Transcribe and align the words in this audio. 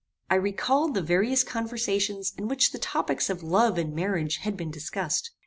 I 0.31 0.35
recalled 0.35 0.95
the 0.95 1.03
various 1.03 1.43
conversations 1.43 2.33
in 2.35 2.47
which 2.47 2.71
the 2.71 2.79
topics 2.79 3.29
of 3.29 3.43
love 3.43 3.77
and 3.77 3.93
marriage 3.93 4.37
had 4.37 4.57
been 4.57 4.71
discussed. 4.71 5.29